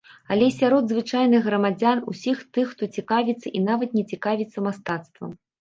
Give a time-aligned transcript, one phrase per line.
[0.35, 5.41] Але і сярод звычайных грамадзян, усіх тых, хто цікавіцца і нават не цікавіцца мастацтвам.